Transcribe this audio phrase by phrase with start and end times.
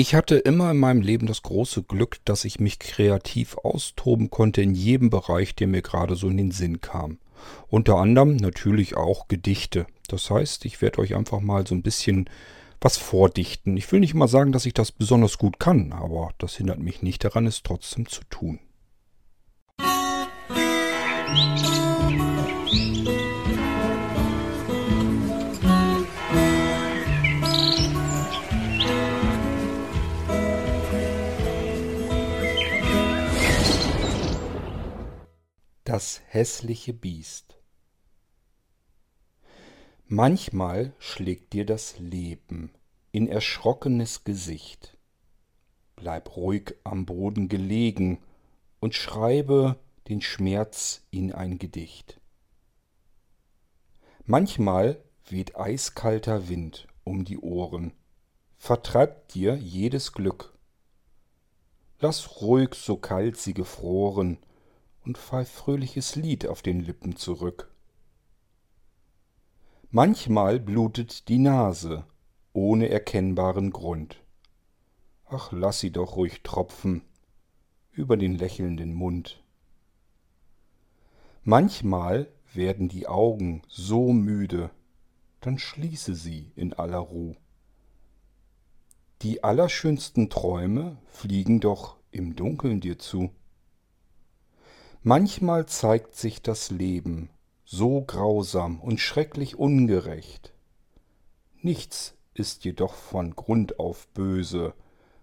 [0.00, 4.62] Ich hatte immer in meinem Leben das große Glück, dass ich mich kreativ austoben konnte
[4.62, 7.18] in jedem Bereich, der mir gerade so in den Sinn kam.
[7.66, 9.88] Unter anderem natürlich auch Gedichte.
[10.06, 12.30] Das heißt, ich werde euch einfach mal so ein bisschen
[12.80, 13.76] was vordichten.
[13.76, 17.02] Ich will nicht mal sagen, dass ich das besonders gut kann, aber das hindert mich
[17.02, 18.60] nicht daran, es trotzdem zu tun.
[35.98, 37.58] Das hässliche Biest
[40.06, 42.70] Manchmal schlägt dir das Leben
[43.10, 44.96] in erschrockenes Gesicht.
[45.96, 48.20] Bleib ruhig am Boden gelegen
[48.78, 52.20] und schreibe den Schmerz in ein Gedicht.
[54.24, 57.92] Manchmal weht eiskalter Wind um die Ohren,
[58.56, 60.56] vertreibt dir jedes Glück.
[61.98, 64.38] Lass ruhig so kalt sie gefroren
[65.04, 67.70] und pfeif fröhliches Lied auf den Lippen zurück.
[69.90, 72.04] Manchmal blutet die Nase,
[72.52, 74.22] ohne erkennbaren Grund.
[75.26, 77.02] Ach, lass sie doch ruhig tropfen
[77.92, 79.42] über den lächelnden Mund.
[81.42, 84.70] Manchmal werden die Augen so müde,
[85.40, 87.34] dann schließe sie in aller Ruh.
[89.22, 93.30] Die allerschönsten Träume fliegen doch im Dunkeln dir zu.
[95.02, 97.30] Manchmal zeigt sich das Leben
[97.64, 100.52] so grausam und schrecklich ungerecht.
[101.60, 104.74] Nichts ist jedoch von Grund auf böse,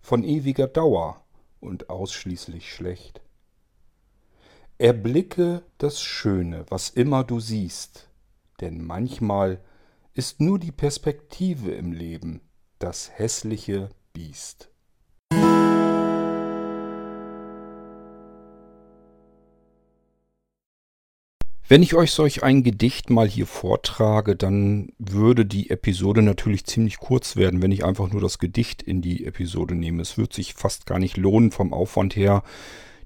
[0.00, 1.24] von ewiger Dauer
[1.60, 3.20] und ausschließlich schlecht.
[4.78, 8.08] Erblicke das Schöne, was immer du siehst,
[8.60, 9.60] denn manchmal
[10.14, 12.40] ist nur die Perspektive im Leben
[12.78, 14.70] das hässliche Biest.
[21.70, 26.96] Wenn ich euch solch ein Gedicht mal hier vortrage, dann würde die Episode natürlich ziemlich
[26.96, 30.00] kurz werden, wenn ich einfach nur das Gedicht in die Episode nehme.
[30.00, 32.42] Es wird sich fast gar nicht lohnen vom Aufwand her,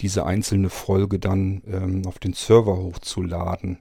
[0.00, 3.80] diese einzelne Folge dann ähm, auf den Server hochzuladen.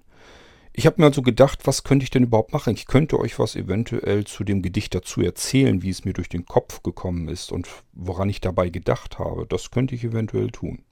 [0.73, 2.73] Ich habe mir also gedacht, was könnte ich denn überhaupt machen?
[2.73, 6.45] Ich könnte euch was eventuell zu dem Gedicht dazu erzählen, wie es mir durch den
[6.45, 9.45] Kopf gekommen ist und woran ich dabei gedacht habe.
[9.47, 10.83] Das könnte ich eventuell tun.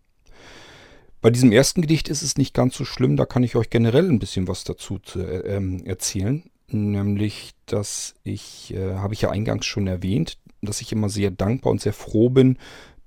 [1.23, 4.09] Bei diesem ersten Gedicht ist es nicht ganz so schlimm, da kann ich euch generell
[4.09, 6.44] ein bisschen was dazu zu, äh, ähm, erzählen.
[6.67, 11.72] Nämlich, dass ich, äh, habe ich ja eingangs schon erwähnt, dass ich immer sehr dankbar
[11.72, 12.57] und sehr froh bin,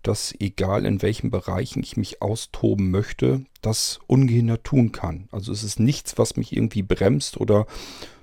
[0.03, 5.29] dass egal in welchen Bereichen ich mich austoben möchte, das ungehindert tun kann.
[5.31, 7.67] Also es ist nichts, was mich irgendwie bremst oder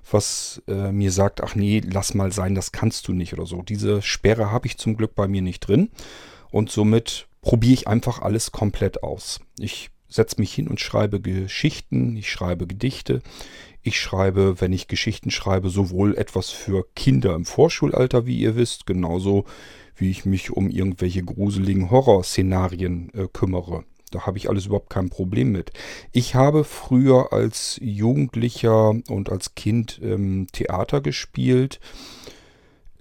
[0.10, 3.62] was äh, mir sagt, ach nee, lass mal sein, das kannst du nicht oder so.
[3.62, 5.92] Diese Sperre habe ich zum Glück bei mir nicht drin
[6.50, 9.40] und somit probiere ich einfach alles komplett aus.
[9.60, 13.22] Ich setze mich hin und schreibe Geschichten, ich schreibe Gedichte,
[13.82, 18.86] ich schreibe, wenn ich Geschichten schreibe, sowohl etwas für Kinder im Vorschulalter, wie ihr wisst,
[18.86, 19.46] genauso
[19.96, 23.84] wie ich mich um irgendwelche gruseligen Horrorszenarien äh, kümmere.
[24.10, 25.74] Da habe ich alles überhaupt kein Problem mit.
[26.12, 31.80] Ich habe früher als Jugendlicher und als Kind ähm, Theater gespielt.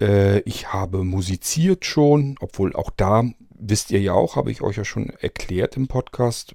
[0.01, 3.25] Äh, ich habe musiziert schon, obwohl auch da
[3.63, 6.55] wisst ihr ja auch, habe ich euch ja schon erklärt im Podcast.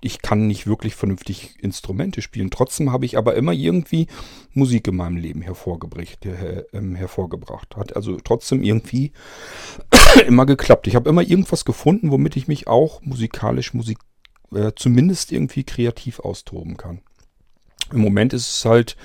[0.00, 2.50] Ich kann nicht wirklich vernünftig Instrumente spielen.
[2.50, 4.08] Trotzdem habe ich aber immer irgendwie
[4.52, 6.26] Musik in meinem Leben hervorgebracht.
[6.26, 7.76] Äh, äh, hervorgebracht.
[7.76, 9.12] Hat also trotzdem irgendwie
[10.26, 10.88] immer geklappt.
[10.88, 13.98] Ich habe immer irgendwas gefunden, womit ich mich auch musikalisch, Musik,
[14.52, 17.02] äh, zumindest irgendwie kreativ austoben kann.
[17.92, 18.96] Im Moment ist es halt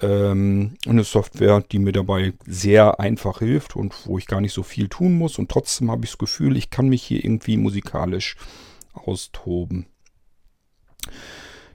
[0.00, 4.62] ähm, eine Software, die mir dabei sehr einfach hilft und wo ich gar nicht so
[4.62, 5.38] viel tun muss.
[5.38, 8.36] Und trotzdem habe ich das Gefühl, ich kann mich hier irgendwie musikalisch
[8.92, 9.86] austoben.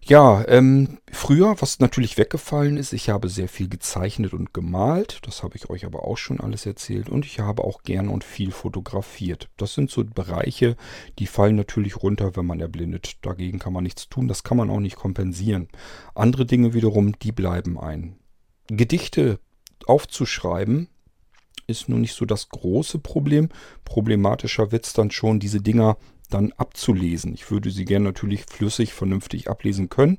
[0.03, 5.19] Ja, ähm, früher, was natürlich weggefallen ist, ich habe sehr viel gezeichnet und gemalt.
[5.27, 7.07] Das habe ich euch aber auch schon alles erzählt.
[7.07, 9.49] Und ich habe auch gern und viel fotografiert.
[9.57, 10.75] Das sind so Bereiche,
[11.19, 13.17] die fallen natürlich runter, wenn man erblindet.
[13.21, 14.27] Dagegen kann man nichts tun.
[14.27, 15.67] Das kann man auch nicht kompensieren.
[16.15, 18.15] Andere Dinge wiederum, die bleiben ein.
[18.67, 19.39] Gedichte
[19.85, 20.87] aufzuschreiben,
[21.67, 23.49] ist nun nicht so das große Problem.
[23.85, 25.97] Problematischer wird es dann schon, diese Dinger
[26.33, 27.33] dann abzulesen.
[27.33, 30.17] Ich würde sie gerne natürlich flüssig, vernünftig ablesen können.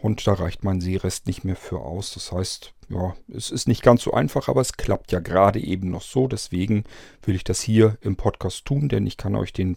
[0.00, 2.14] Und da reicht mein Seerest nicht mehr für aus.
[2.14, 5.90] Das heißt, ja, es ist nicht ganz so einfach, aber es klappt ja gerade eben
[5.90, 6.28] noch so.
[6.28, 6.84] Deswegen
[7.22, 9.76] will ich das hier im Podcast tun, denn ich kann euch den,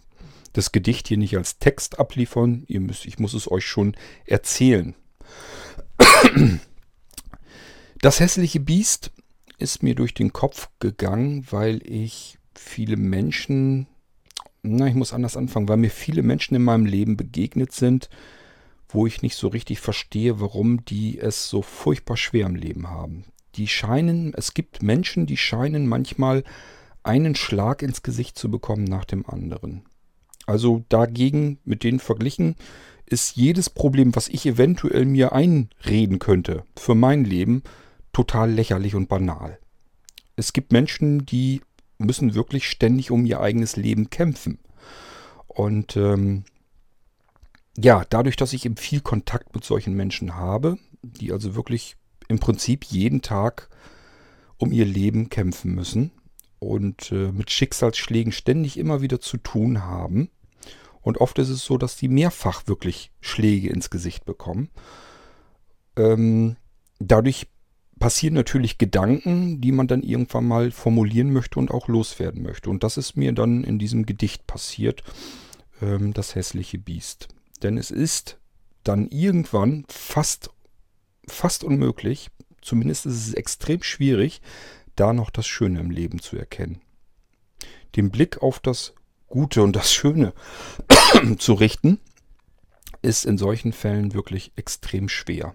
[0.53, 2.65] das Gedicht hier nicht als Text abliefern.
[2.67, 3.95] Ihr müsst, ich muss es euch schon
[4.25, 4.93] erzählen.
[8.01, 9.11] Das hässliche Biest
[9.57, 13.87] ist mir durch den Kopf gegangen, weil ich viele Menschen,
[14.63, 18.09] na, ich muss anders anfangen, weil mir viele Menschen in meinem Leben begegnet sind,
[18.89, 23.25] wo ich nicht so richtig verstehe, warum die es so furchtbar schwer im Leben haben.
[23.55, 26.43] Die scheinen, es gibt Menschen, die scheinen manchmal
[27.03, 29.83] einen Schlag ins Gesicht zu bekommen nach dem anderen.
[30.45, 32.55] Also dagegen, mit denen verglichen,
[33.05, 37.63] ist jedes Problem, was ich eventuell mir einreden könnte für mein Leben,
[38.13, 39.57] total lächerlich und banal.
[40.35, 41.61] Es gibt Menschen, die
[42.05, 44.59] müssen wirklich ständig um ihr eigenes Leben kämpfen.
[45.47, 46.43] Und ähm,
[47.77, 51.95] ja, dadurch, dass ich eben viel Kontakt mit solchen Menschen habe, die also wirklich
[52.27, 53.69] im Prinzip jeden Tag
[54.57, 56.11] um ihr Leben kämpfen müssen
[56.59, 60.29] und äh, mit Schicksalsschlägen ständig immer wieder zu tun haben.
[61.01, 64.69] Und oft ist es so, dass die mehrfach wirklich Schläge ins Gesicht bekommen.
[65.95, 66.57] Ähm,
[66.99, 67.47] dadurch
[68.01, 72.69] passieren natürlich Gedanken, die man dann irgendwann mal formulieren möchte und auch loswerden möchte.
[72.71, 75.03] Und das ist mir dann in diesem Gedicht passiert,
[75.81, 77.27] ähm, das hässliche Biest.
[77.61, 78.39] Denn es ist
[78.83, 80.49] dann irgendwann fast,
[81.27, 82.31] fast unmöglich,
[82.61, 84.41] zumindest ist es extrem schwierig,
[84.95, 86.81] da noch das Schöne im Leben zu erkennen.
[87.95, 88.95] Den Blick auf das
[89.27, 90.33] Gute und das Schöne
[91.37, 91.99] zu richten,
[93.03, 95.53] ist in solchen Fällen wirklich extrem schwer.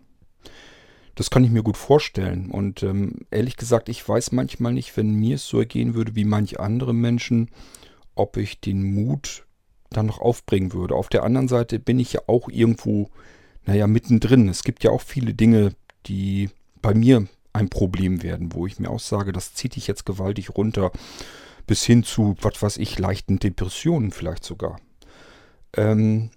[1.17, 2.51] Das kann ich mir gut vorstellen.
[2.51, 6.25] Und ähm, ehrlich gesagt, ich weiß manchmal nicht, wenn mir es so ergehen würde wie
[6.25, 7.51] manche andere Menschen,
[8.15, 9.45] ob ich den Mut
[9.91, 10.95] dann noch aufbringen würde.
[10.95, 13.09] Auf der anderen Seite bin ich ja auch irgendwo,
[13.65, 14.49] naja, mittendrin.
[14.49, 15.73] Es gibt ja auch viele Dinge,
[16.07, 16.51] die
[16.83, 20.51] bei mir ein Problem werden, wo ich mir auch sage, das zieht dich jetzt gewaltig
[20.51, 20.93] runter.
[21.67, 24.79] Bis hin zu, was weiß ich, leichten Depressionen vielleicht sogar.
[25.75, 26.31] Ähm,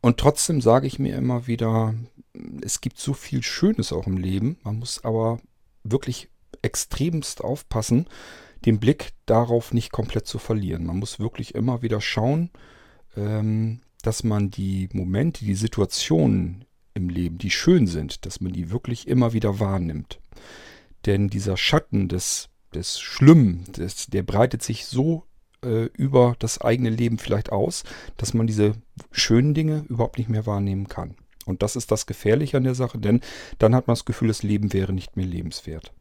[0.00, 1.94] und trotzdem sage ich mir immer wieder,
[2.62, 4.58] es gibt so viel Schönes auch im Leben.
[4.62, 5.40] Man muss aber
[5.84, 6.28] wirklich
[6.62, 8.06] extremst aufpassen,
[8.64, 10.86] den Blick darauf nicht komplett zu verlieren.
[10.86, 12.50] Man muss wirklich immer wieder schauen,
[13.16, 18.70] ähm, dass man die Momente, die Situationen im Leben, die schön sind, dass man die
[18.70, 20.20] wirklich immer wieder wahrnimmt.
[21.04, 25.24] Denn dieser Schatten des, des Schlimmen, des, der breitet sich so
[25.62, 27.84] äh, über das eigene Leben vielleicht aus,
[28.16, 28.72] dass man diese
[29.12, 31.16] schönen Dinge überhaupt nicht mehr wahrnehmen kann.
[31.46, 33.20] Und das ist das Gefährliche an der Sache, denn
[33.58, 35.92] dann hat man das Gefühl, das Leben wäre nicht mehr lebenswert.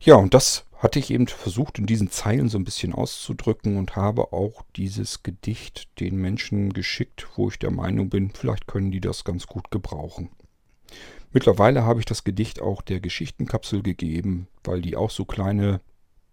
[0.00, 3.94] Ja, und das hatte ich eben versucht, in diesen Zeilen so ein bisschen auszudrücken und
[3.94, 9.00] habe auch dieses Gedicht den Menschen geschickt, wo ich der Meinung bin, vielleicht können die
[9.00, 10.30] das ganz gut gebrauchen.
[11.32, 15.80] Mittlerweile habe ich das Gedicht auch der Geschichtenkapsel gegeben, weil die auch so kleine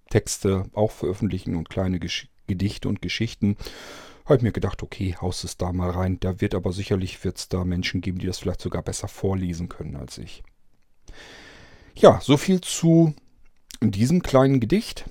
[0.10, 3.58] Texte auch veröffentlichen und kleine Gesch Gedichte und Geschichten.
[4.30, 6.20] Habe mir gedacht, okay, haust es da mal rein.
[6.20, 9.96] Da wird aber sicherlich wird's da Menschen geben, die das vielleicht sogar besser vorlesen können
[9.96, 10.44] als ich.
[11.96, 13.16] Ja, so viel zu
[13.82, 15.06] diesem kleinen Gedicht.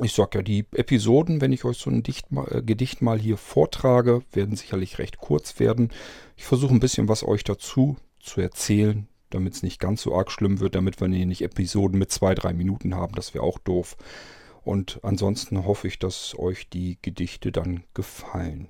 [0.00, 3.36] Ich sag ja, die Episoden, wenn ich euch so ein Dicht, äh, Gedicht mal hier
[3.36, 5.90] vortrage, werden sicherlich recht kurz werden.
[6.36, 10.30] Ich versuche ein bisschen was euch dazu zu erzählen, damit es nicht ganz so arg
[10.30, 13.14] schlimm wird, damit wir nicht Episoden mit zwei, drei Minuten haben.
[13.14, 13.96] Das wäre auch doof.
[14.64, 18.68] Und ansonsten hoffe ich, dass euch die Gedichte dann gefallen.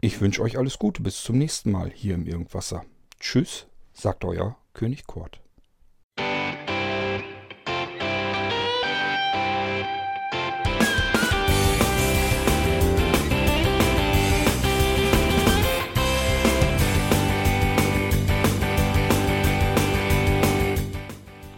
[0.00, 1.02] Ich wünsche euch alles Gute.
[1.02, 2.84] Bis zum nächsten Mal hier im Irgendwasser.
[3.20, 5.40] Tschüss, sagt euer König Kurt.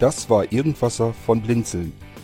[0.00, 1.94] Das war Irgendwasser von Blinzeln.